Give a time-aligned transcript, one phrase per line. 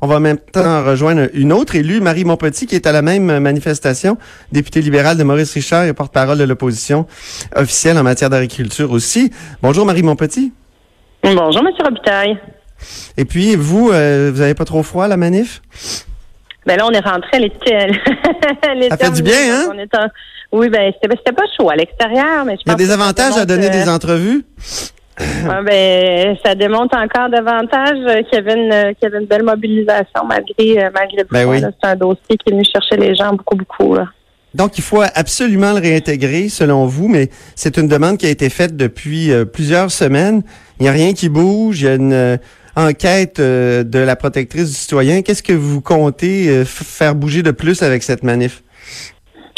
[0.00, 3.02] On va en même temps rejoindre une autre élue, Marie Montpetit, qui est à la
[3.02, 4.16] même manifestation,
[4.52, 7.08] députée libérale de Maurice Richard et porte-parole de l'opposition
[7.56, 9.32] officielle en matière d'agriculture aussi.
[9.60, 10.52] Bonjour Marie Montpetit.
[11.24, 12.38] Bonjour Monsieur Robitaille.
[13.16, 15.62] Et puis vous, euh, vous avez pas trop froid à la manif?
[16.64, 17.92] Ben là, on est rentré à l'été.
[18.88, 20.08] Ça fait du bien, hein?
[20.52, 23.36] Oui, ben c'était pas chaud à l'extérieur, mais je pense Il y a des avantages
[23.36, 24.44] à donner des entrevues?
[25.18, 29.42] Ah, ben, ça démontre encore davantage qu'il y avait une, qu'il y avait une belle
[29.42, 31.60] mobilisation malgré, euh, malgré Ben oui.
[31.60, 33.94] C'est un dossier qui est venu chercher les gens beaucoup, beaucoup.
[33.94, 34.06] Là.
[34.54, 38.48] Donc, il faut absolument le réintégrer, selon vous, mais c'est une demande qui a été
[38.48, 40.42] faite depuis euh, plusieurs semaines.
[40.78, 41.82] Il n'y a rien qui bouge.
[41.82, 42.36] Il y a une euh,
[42.76, 45.22] enquête euh, de la protectrice du citoyen.
[45.22, 48.62] Qu'est-ce que vous comptez euh, faire bouger de plus avec cette manif?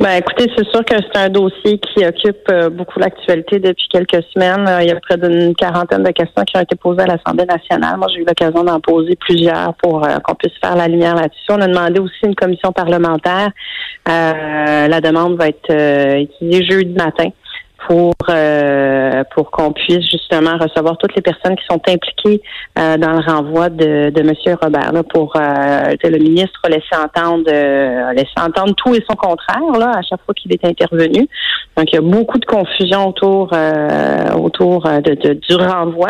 [0.00, 4.24] Ben, écoutez, c'est sûr que c'est un dossier qui occupe euh, beaucoup l'actualité depuis quelques
[4.32, 4.66] semaines.
[4.66, 7.46] Euh, il y a près d'une quarantaine de questions qui ont été posées à l'Assemblée
[7.46, 7.96] nationale.
[7.96, 11.46] Moi, j'ai eu l'occasion d'en poser plusieurs pour euh, qu'on puisse faire la lumière là-dessus.
[11.50, 13.50] On a demandé aussi une commission parlementaire.
[14.06, 17.30] La demande va être étudiée jeudi matin
[17.88, 22.40] pour euh, pour qu'on puisse justement recevoir toutes les personnes qui sont impliquées
[22.78, 26.94] euh, dans le renvoi de, de Monsieur Robert là, pour euh, le ministre a laissé
[26.94, 30.64] entendre euh, a laissé entendre tout et son contraire là à chaque fois qu'il est
[30.64, 31.28] intervenu.
[31.76, 36.08] Donc il y a beaucoup de confusion autour euh, autour euh, de, de- du renvoi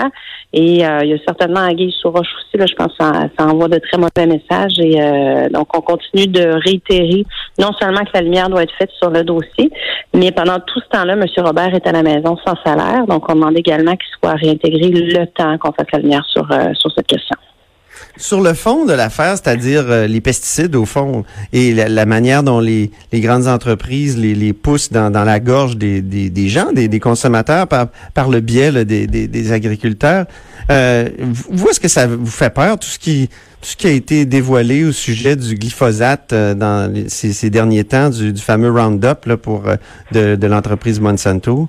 [0.53, 3.47] et il y a certainement Anguille sur roche aussi là, je pense que ça, ça
[3.47, 7.25] envoie de très mauvais messages et donc on continue de réitérer
[7.59, 9.71] non seulement que la lumière doit être faite sur le dossier,
[10.15, 11.25] mais pendant tout ce temps-là, M.
[11.39, 13.07] Robert est à la maison sans salaire.
[13.07, 16.73] Donc, on demande également qu'il soit réintégré le temps qu'on fasse la lumière sur, euh,
[16.75, 17.37] sur cette question.
[18.17, 22.43] Sur le fond de l'affaire, c'est-à-dire euh, les pesticides au fond et la, la manière
[22.45, 26.49] dont les, les grandes entreprises les, les poussent dans, dans la gorge des, des, des
[26.49, 30.27] gens, des, des consommateurs par, par le biais là, des, agriculteurs,
[30.71, 31.09] euh,
[31.51, 33.29] vous, est-ce que ça vous fait peur tout ce qui
[33.61, 37.49] tout ce qui a été dévoilé au sujet du glyphosate euh, dans les- ces, ces
[37.51, 39.77] derniers temps, du, du fameux Roundup là, pour euh,
[40.13, 41.69] de, de l'entreprise Monsanto?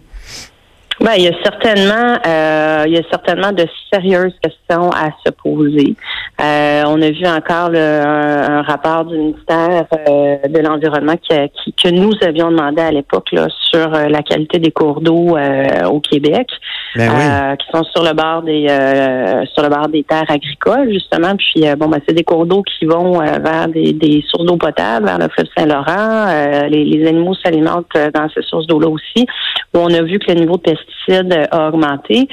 [1.01, 5.31] Ben, il y a certainement, euh, il y a certainement de sérieuses questions à se
[5.31, 5.93] poser.
[6.41, 11.33] Euh, on a vu encore le, un, un rapport du ministère euh, de l'environnement qui,
[11.33, 15.01] a- qui- que nous avions demandé à l'époque là, sur euh, la qualité des cours
[15.01, 16.47] d'eau euh, au Québec,
[16.95, 17.21] Ben oui.
[17.21, 21.35] euh, qui sont sur le bord des euh, sur le bord des terres agricoles justement.
[21.35, 25.05] Puis bon, ben, c'est des cours d'eau qui vont vers des, des sources d'eau potable,
[25.07, 26.27] vers le fleuve Saint-Laurent.
[26.29, 29.25] Euh, les, les animaux s'alimentent dans ces sources d'eau là aussi
[29.73, 30.63] où on a vu que le niveau de
[31.09, 32.27] a augmenté.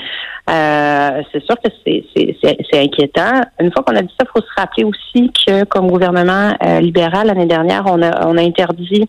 [0.51, 3.41] Euh, c'est sûr que c'est, inquiétant.
[3.61, 6.81] Une fois qu'on a dit ça, il faut se rappeler aussi que comme gouvernement euh,
[6.81, 9.09] libéral l'année dernière, on a, interdit,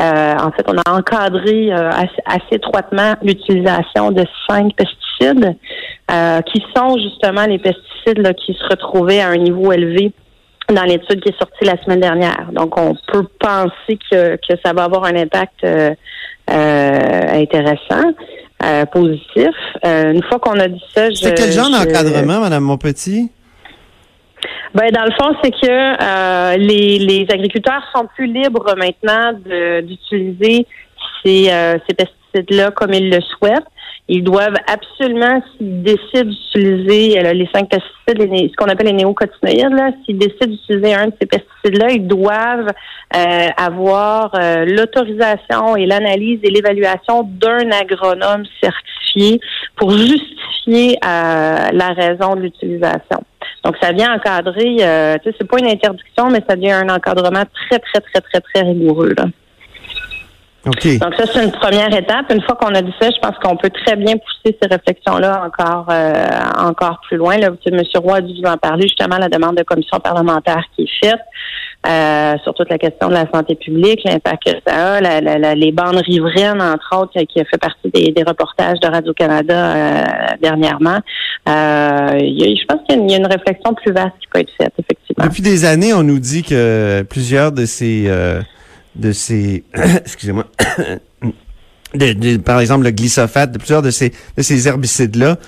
[0.00, 1.90] euh, en fait, on a encadré euh,
[2.26, 5.56] assez, étroitement l'utilisation de cinq pesticides
[6.10, 10.12] euh, qui sont justement les pesticides qui se retrouvaient à un niveau élevé
[10.72, 12.48] dans l'étude qui est sortie la semaine dernière.
[12.52, 15.90] Donc, on peut penser que, ça va avoir un impact euh,
[16.50, 18.12] euh, intéressant,
[18.64, 19.48] euh, positif.
[19.84, 21.16] Euh, une fois qu'on a dit ça, je...
[21.16, 23.30] C'est quel genre je- d'encadrement, Madame Montpetit?
[24.74, 25.66] Ben, dans le fond, c'est que
[26.02, 29.32] euh, les, les agriculteurs sont plus libres maintenant
[29.82, 30.66] d'utiliser
[31.22, 31.50] ces,
[31.86, 33.66] ces pesticides-là comme ils le souhaitent.
[34.14, 38.92] Ils doivent absolument, s'ils décident d'utiliser euh, les cinq pesticides, les ce qu'on appelle les
[38.92, 42.68] néocotinoïdes, là, s'ils décident d'utiliser un de ces pesticides-là, ils doivent
[43.16, 49.40] euh, avoir euh, l'autorisation et l'analyse et l'évaluation d'un agronome certifié
[49.76, 53.24] pour justifier euh, la raison de l'utilisation.
[53.64, 56.90] Donc, ça vient encadrer, euh, tu sais, c'est pas une interdiction, mais ça devient un
[56.90, 59.14] encadrement très, très, très, très, très rigoureux.
[59.16, 59.24] Là.
[60.66, 60.98] OK.
[60.98, 62.32] Donc, ça, c'est une première étape.
[62.32, 65.42] Une fois qu'on a dit ça, je pense qu'on peut très bien pousser ces réflexions-là
[65.44, 66.12] encore euh,
[66.56, 67.36] encore plus loin.
[67.36, 67.80] Là, M.
[67.96, 71.18] Roy a dû vous en parler, justement, la demande de commission parlementaire qui est faite
[71.84, 75.38] euh, sur toute la question de la santé publique, l'impact que ça a, la- la-
[75.38, 79.74] la- les bandes riveraines, entre autres, qui a fait partie des, des reportages de Radio-Canada
[79.74, 80.04] euh,
[80.40, 80.98] dernièrement.
[81.48, 83.74] Euh, il y a- je pense qu'il y a une- il y a une réflexion
[83.74, 85.24] plus vaste qui peut être faite, effectivement.
[85.24, 88.40] Depuis des années, on nous dit que plusieurs de ces, euh,
[88.96, 90.46] de ces, excusez-moi,
[91.94, 95.38] de- par exemple le glyphosate, de plusieurs de ces, de ces herbicides-là,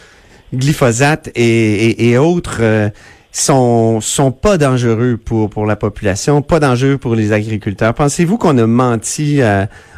[0.53, 2.89] glyphosate et, et, autres, euh,
[3.33, 7.93] sont sont pas dangereux pour pour la population, pas dangereux pour les agriculteurs.
[7.95, 9.41] Pensez-vous qu'on a menti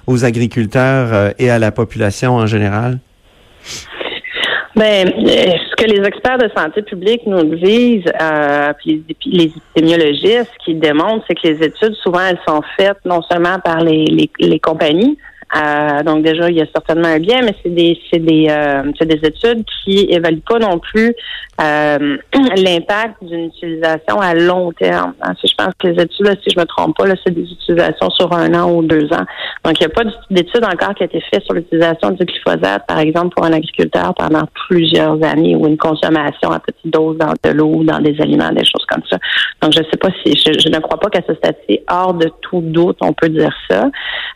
[0.06, 2.98] aux agriculteurs et à la population en général?
[4.76, 10.75] Ben, ce que les experts de santé publique nous disent, euh, puis les, épidémiologistes qui
[10.75, 14.61] démontrent, c'est que les études, souvent, elles sont faites non seulement par les, les, les
[14.61, 15.17] compagnies,
[15.55, 18.90] euh, donc déjà, il y a certainement un bien, mais c'est des c'est des euh,
[18.99, 21.14] c'est des études qui évaluent pas non plus
[21.61, 22.17] euh,
[22.56, 25.14] l'impact d'une utilisation à long terme.
[25.23, 27.32] Hein, si je pense que les études, là, si je me trompe pas, là, c'est
[27.32, 29.25] des utilisations sur un an ou deux ans.
[29.64, 32.87] Donc, il n'y a pas d'études encore qui a été faite sur l'utilisation du glyphosate,
[32.87, 37.32] par exemple, pour un agriculteur pendant plusieurs années ou une consommation à petite dose dans
[37.43, 39.19] de l'eau, dans des aliments, des choses comme ça.
[39.62, 42.61] Donc, je sais pas si je, ne crois pas qu'à ce stade-ci, hors de tout
[42.61, 43.88] doute, on peut dire ça.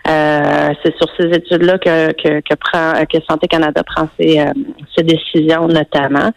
[0.08, 4.52] Euh, c'est sur ces études-là que, que, que, prend, que Santé Canada prend ses, euh,
[4.96, 6.30] ses décisions notamment.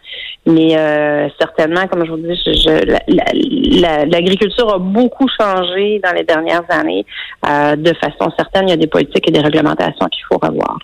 [0.46, 3.80] Mais euh, certainement, comme je vous dis,
[4.10, 7.04] l'agriculture a beaucoup changé dans les dernières années.
[7.48, 10.78] Euh, de façon certaine, il y a des politiques et des réglementations qu'il faut revoir.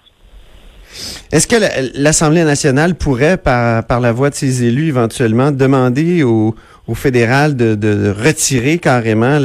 [1.30, 1.56] Est-ce que
[1.94, 6.54] l'Assemblée nationale pourrait, par, par la voix de ses élus, éventuellement demander au,
[6.88, 9.38] au fédéral de, de retirer carrément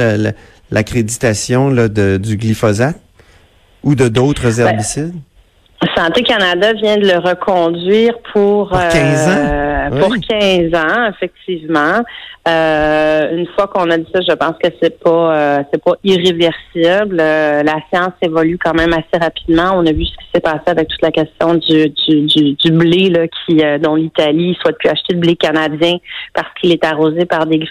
[0.70, 2.96] l'accréditation du glyphosate?
[3.86, 5.14] ou de d'autres ben, herbicides?
[5.96, 9.30] Santé Canada vient de le reconduire pour, pour 15 ans?
[9.36, 12.02] Euh, pour 15 ans, effectivement.
[12.48, 15.94] Euh, une fois qu'on a dit ça, je pense que c'est pas euh, c'est pas
[16.04, 17.16] irréversible.
[17.16, 19.72] la science évolue quand même assez rapidement.
[19.74, 23.10] On a vu ce qui s'est passé avec toute la question du du, du, blé
[23.10, 25.96] là, qui dont l'Italie souhaite plus acheter de blé canadien
[26.34, 27.64] parce qu'il est arrosé par des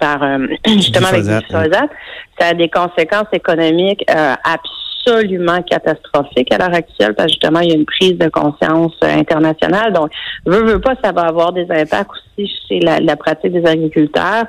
[0.00, 0.20] par
[0.66, 1.90] justement avec du glyphosate.
[2.38, 7.70] Ça a des conséquences économiques absolument absolument catastrophique à l'heure actuelle parce que justement, il
[7.70, 9.92] y a une prise de conscience euh, internationale.
[9.92, 10.10] Donc,
[10.46, 14.44] veut, veut pas, ça va avoir des impacts aussi chez la, pratique des agriculteurs.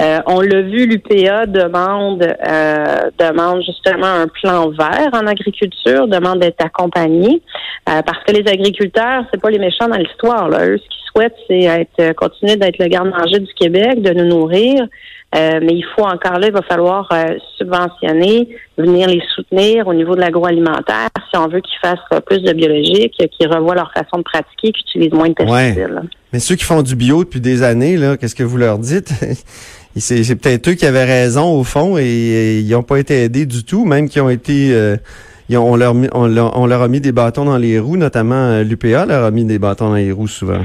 [0.00, 6.40] Euh, on l'a vu, l'UPA demande euh, demande justement un plan vert en agriculture, demande
[6.40, 7.42] d'être accompagné
[7.86, 10.48] parce que les agriculteurs, c'est pas les méchants dans l'histoire.
[10.48, 14.86] Eux, ce qu'ils souhaitent, c'est être continuer d'être le garde-manger du Québec, de nous nourrir.
[15.34, 18.48] Euh, mais il faut encore là, il va falloir euh, subventionner,
[18.78, 23.14] venir les soutenir au niveau de l'agroalimentaire si on veut qu'ils fassent plus de biologique,
[23.14, 26.02] qu'ils revoient leur façon de pratiquer, qu'ils utilisent moins de pesticides.
[26.32, 29.12] Mais ceux qui font du bio depuis des années, là, qu'est-ce que vous leur dites?
[29.96, 33.64] C'est peut-être eux qui avaient raison au fond et, ils n'ont pas été aidés du
[33.64, 34.96] tout, même qui ont été euh,
[35.50, 39.30] on, leur, on, leur, a mis des bâtons dans les roues, notamment l'UPA leur a
[39.30, 40.62] mis des bâtons dans les roues souvent.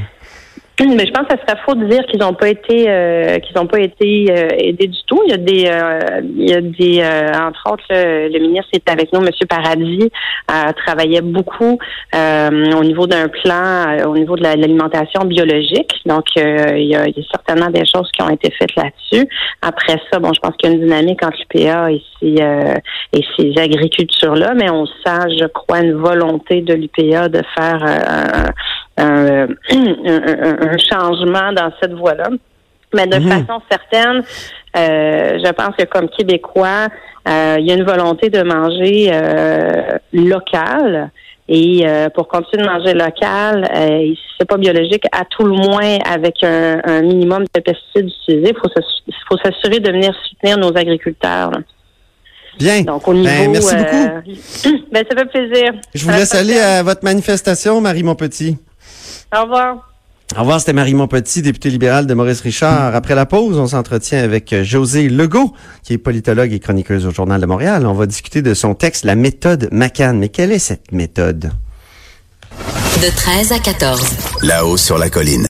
[0.88, 3.56] Mais je pense que ça serait faux de dire qu'ils n'ont pas été euh, qu'ils
[3.58, 5.22] n'ont pas été euh, aidés du tout.
[5.26, 7.04] Il y a des euh, il y a des
[7.36, 10.10] entre autres le, ministre est avec nous, Monsieur Paradis,
[10.86, 11.78] travaillait beaucoup
[12.14, 15.92] au niveau d'un plan au niveau de l'alimentation biologique.
[16.06, 19.28] Donc il y, a, il, y a, certainement des choses qui ont été faites là-dessus.
[19.62, 22.36] Après ça, bon, je pense qu'il y a une dynamique entre l'UPA et ces
[23.12, 28.54] et ces agricultures là, mais on sent, je crois, une volonté de l'UPA de faire
[29.00, 32.30] un un, changement dans cette voie-là.
[32.94, 33.30] Mais de mhm.
[33.30, 34.24] façon certaine,
[34.78, 36.88] euh, je pense que comme Québécois,
[37.28, 41.12] euh, il y a une volonté de manger euh, local.
[41.52, 46.44] Et pour continuer de manger local, euh, c'est pas biologique, à tout le moins avec
[46.44, 48.54] un, minimum de pesticides utilisés,
[49.08, 51.50] il faut s'assurer de venir soutenir nos agriculteurs.
[52.60, 52.82] Bien.
[52.82, 54.86] Donc, au ben, niveau, merci beaucoup.
[54.92, 55.72] ben, ça fait plaisir.
[55.96, 58.58] Je vous laisse aller à votre manifestation, Marie Montpetit.
[59.36, 59.90] Au revoir.
[60.36, 62.96] Au revoir, c'était Marie Montpetit, députée libérale de Maurice Richard.
[62.96, 67.42] Après la pause, on s'entretient avec José Legault, qui est politologue et chroniqueuse au Journal
[67.42, 67.88] de Montréal.
[67.88, 70.20] On va discuter de son texte, La méthode McCann.
[70.20, 71.52] Mais quelle est cette méthode?
[73.02, 74.02] De 13 à 14.
[74.44, 75.48] Là-haut sur la colline.